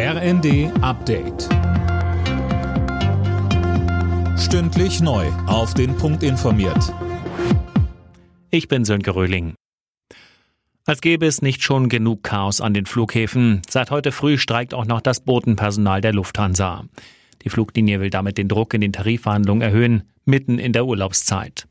RND 0.00 0.70
Update. 0.80 1.48
Stündlich 4.38 5.00
neu. 5.00 5.26
Auf 5.48 5.74
den 5.74 5.96
Punkt 5.96 6.22
informiert. 6.22 6.94
Ich 8.52 8.68
bin 8.68 8.84
Sönke 8.84 9.16
Röhling. 9.16 9.54
Als 10.86 11.00
gäbe 11.00 11.26
es 11.26 11.42
nicht 11.42 11.64
schon 11.64 11.88
genug 11.88 12.22
Chaos 12.22 12.60
an 12.60 12.74
den 12.74 12.86
Flughäfen. 12.86 13.60
Seit 13.68 13.90
heute 13.90 14.12
früh 14.12 14.38
streikt 14.38 14.72
auch 14.72 14.86
noch 14.86 15.00
das 15.00 15.18
Botenpersonal 15.18 16.00
der 16.00 16.12
Lufthansa. 16.12 16.84
Die 17.42 17.50
Fluglinie 17.50 17.98
will 17.98 18.10
damit 18.10 18.38
den 18.38 18.46
Druck 18.46 18.74
in 18.74 18.80
den 18.80 18.92
Tarifverhandlungen 18.92 19.62
erhöhen, 19.62 20.04
mitten 20.24 20.60
in 20.60 20.72
der 20.72 20.86
Urlaubszeit. 20.86 21.66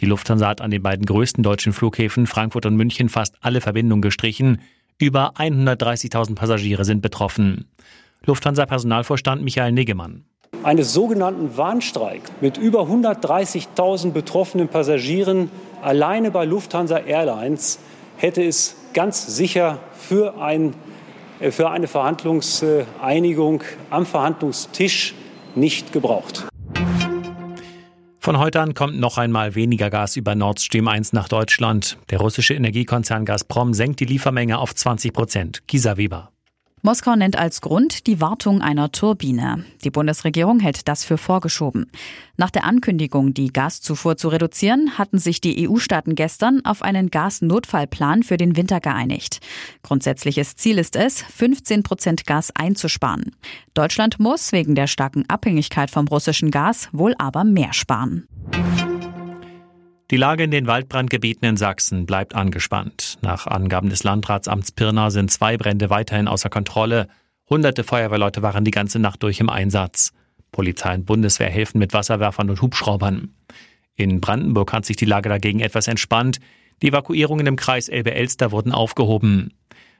Die 0.00 0.06
Lufthansa 0.06 0.48
hat 0.48 0.60
an 0.60 0.72
den 0.72 0.82
beiden 0.82 1.06
größten 1.06 1.44
deutschen 1.44 1.72
Flughäfen 1.72 2.26
Frankfurt 2.26 2.66
und 2.66 2.74
München 2.74 3.08
fast 3.08 3.36
alle 3.42 3.60
Verbindungen 3.60 4.02
gestrichen. 4.02 4.58
Über 5.00 5.32
130.000 5.38 6.34
Passagiere 6.34 6.84
sind 6.84 7.00
betroffen. 7.00 7.64
Lufthansa-Personalvorstand 8.26 9.42
Michael 9.42 9.72
Niggemann. 9.72 10.24
Eines 10.62 10.92
sogenannten 10.92 11.56
Warnstreik 11.56 12.20
mit 12.42 12.58
über 12.58 12.82
130.000 12.82 14.10
betroffenen 14.12 14.68
Passagieren 14.68 15.50
alleine 15.80 16.30
bei 16.30 16.44
Lufthansa 16.44 16.98
Airlines 16.98 17.78
hätte 18.18 18.44
es 18.44 18.76
ganz 18.92 19.34
sicher 19.34 19.78
für, 19.94 20.38
ein, 20.38 20.74
äh, 21.40 21.50
für 21.50 21.70
eine 21.70 21.86
Verhandlungseinigung 21.86 23.62
am 23.88 24.04
Verhandlungstisch 24.04 25.14
nicht 25.54 25.94
gebraucht. 25.94 26.49
Von 28.30 28.38
heute 28.38 28.60
an 28.60 28.74
kommt 28.74 28.96
noch 28.96 29.18
einmal 29.18 29.56
weniger 29.56 29.90
Gas 29.90 30.14
über 30.14 30.36
Nord 30.36 30.60
Stream 30.60 30.86
1 30.86 31.12
nach 31.12 31.26
Deutschland. 31.26 31.98
Der 32.10 32.20
russische 32.20 32.54
Energiekonzern 32.54 33.24
Gazprom 33.24 33.74
senkt 33.74 33.98
die 33.98 34.04
Liefermenge 34.04 34.58
auf 34.58 34.72
20 34.72 35.12
Prozent. 35.12 35.66
Gisa 35.66 35.96
Weber. 35.96 36.30
Moskau 36.82 37.14
nennt 37.14 37.36
als 37.36 37.60
Grund 37.60 38.06
die 38.06 38.22
Wartung 38.22 38.62
einer 38.62 38.90
Turbine. 38.90 39.66
Die 39.84 39.90
Bundesregierung 39.90 40.60
hält 40.60 40.88
das 40.88 41.04
für 41.04 41.18
vorgeschoben. 41.18 41.90
Nach 42.38 42.48
der 42.50 42.64
Ankündigung, 42.64 43.34
die 43.34 43.52
Gaszufuhr 43.52 44.16
zu 44.16 44.28
reduzieren, 44.28 44.96
hatten 44.96 45.18
sich 45.18 45.42
die 45.42 45.68
EU-Staaten 45.68 46.14
gestern 46.14 46.64
auf 46.64 46.80
einen 46.80 47.10
Gasnotfallplan 47.10 48.22
für 48.22 48.38
den 48.38 48.56
Winter 48.56 48.80
geeinigt. 48.80 49.40
Grundsätzliches 49.82 50.56
Ziel 50.56 50.78
ist 50.78 50.96
es, 50.96 51.22
15 51.22 51.82
Prozent 51.82 52.26
Gas 52.26 52.50
einzusparen. 52.54 53.36
Deutschland 53.74 54.18
muss 54.18 54.52
wegen 54.52 54.74
der 54.74 54.86
starken 54.86 55.28
Abhängigkeit 55.28 55.90
vom 55.90 56.08
russischen 56.08 56.50
Gas 56.50 56.88
wohl 56.92 57.14
aber 57.18 57.44
mehr 57.44 57.74
sparen. 57.74 58.26
Die 60.10 60.16
Lage 60.16 60.42
in 60.42 60.50
den 60.50 60.66
Waldbrandgebieten 60.66 61.48
in 61.48 61.56
Sachsen 61.56 62.04
bleibt 62.04 62.34
angespannt. 62.34 63.18
Nach 63.22 63.46
Angaben 63.46 63.90
des 63.90 64.02
Landratsamts 64.02 64.72
Pirna 64.72 65.10
sind 65.10 65.30
zwei 65.30 65.56
Brände 65.56 65.88
weiterhin 65.88 66.26
außer 66.26 66.50
Kontrolle. 66.50 67.06
Hunderte 67.48 67.84
Feuerwehrleute 67.84 68.42
waren 68.42 68.64
die 68.64 68.72
ganze 68.72 68.98
Nacht 68.98 69.22
durch 69.22 69.38
im 69.38 69.48
Einsatz. 69.48 70.12
Polizei 70.50 70.96
und 70.96 71.06
Bundeswehr 71.06 71.48
helfen 71.48 71.78
mit 71.78 71.92
Wasserwerfern 71.92 72.50
und 72.50 72.60
Hubschraubern. 72.60 73.36
In 73.94 74.20
Brandenburg 74.20 74.72
hat 74.72 74.84
sich 74.84 74.96
die 74.96 75.04
Lage 75.04 75.28
dagegen 75.28 75.60
etwas 75.60 75.86
entspannt. 75.86 76.40
Die 76.82 76.88
Evakuierungen 76.88 77.46
im 77.46 77.54
Kreis 77.54 77.88
Elbe-Elster 77.88 78.50
wurden 78.50 78.72
aufgehoben. 78.72 79.54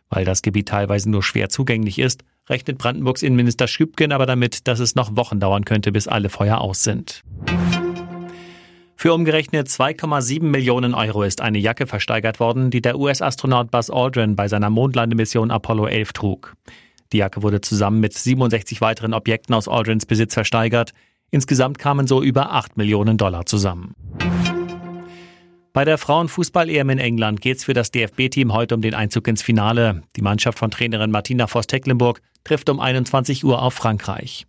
Weil 0.08 0.24
das 0.24 0.42
Gebiet 0.42 0.66
teilweise 0.66 1.08
nur 1.08 1.22
schwer 1.22 1.50
zugänglich 1.50 2.00
ist, 2.00 2.24
rechnet 2.48 2.78
Brandenburgs 2.78 3.22
Innenminister 3.22 3.68
Schübgen 3.68 4.10
aber 4.10 4.26
damit, 4.26 4.66
dass 4.66 4.80
es 4.80 4.96
noch 4.96 5.14
Wochen 5.14 5.38
dauern 5.38 5.64
könnte, 5.64 5.92
bis 5.92 6.08
alle 6.08 6.30
Feuer 6.30 6.58
aus 6.58 6.82
sind. 6.82 7.22
Für 9.02 9.14
umgerechnet 9.14 9.66
2,7 9.66 10.42
Millionen 10.42 10.92
Euro 10.92 11.22
ist 11.22 11.40
eine 11.40 11.56
Jacke 11.56 11.86
versteigert 11.86 12.38
worden, 12.38 12.70
die 12.70 12.82
der 12.82 12.98
US-Astronaut 12.98 13.70
Buzz 13.70 13.88
Aldrin 13.88 14.36
bei 14.36 14.46
seiner 14.46 14.68
Mondlandemission 14.68 15.50
Apollo 15.50 15.86
11 15.86 16.12
trug. 16.12 16.54
Die 17.10 17.16
Jacke 17.16 17.42
wurde 17.42 17.62
zusammen 17.62 18.00
mit 18.00 18.12
67 18.12 18.82
weiteren 18.82 19.14
Objekten 19.14 19.54
aus 19.54 19.68
Aldrins 19.68 20.04
Besitz 20.04 20.34
versteigert. 20.34 20.92
Insgesamt 21.30 21.78
kamen 21.78 22.06
so 22.06 22.22
über 22.22 22.52
8 22.52 22.76
Millionen 22.76 23.16
Dollar 23.16 23.46
zusammen. 23.46 23.94
Bei 25.72 25.86
der 25.86 25.96
Frauenfußball-EM 25.96 26.90
in 26.90 26.98
England 26.98 27.40
geht 27.40 27.56
es 27.56 27.64
für 27.64 27.72
das 27.72 27.92
DFB-Team 27.92 28.52
heute 28.52 28.74
um 28.74 28.82
den 28.82 28.92
Einzug 28.92 29.28
ins 29.28 29.40
Finale. 29.40 30.02
Die 30.16 30.20
Mannschaft 30.20 30.58
von 30.58 30.70
Trainerin 30.70 31.10
Martina 31.10 31.46
Voss-Tecklenburg 31.46 32.20
trifft 32.44 32.68
um 32.68 32.78
21 32.78 33.46
Uhr 33.46 33.62
auf 33.62 33.72
Frankreich. 33.72 34.46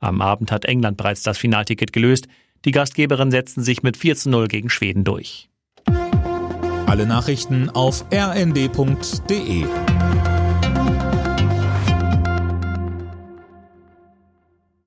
Am 0.00 0.22
Abend 0.22 0.50
hat 0.50 0.64
England 0.64 0.96
bereits 0.96 1.22
das 1.22 1.36
Finalticket 1.36 1.92
gelöst. 1.92 2.26
Die 2.64 2.70
Gastgeberinnen 2.70 3.30
setzten 3.30 3.62
sich 3.62 3.82
mit 3.82 3.96
4 3.96 4.16
zu 4.16 4.30
0 4.30 4.48
gegen 4.48 4.70
Schweden 4.70 5.04
durch. 5.04 5.48
Alle 6.86 7.06
Nachrichten 7.06 7.70
auf 7.70 8.04
rnd.de 8.12 9.64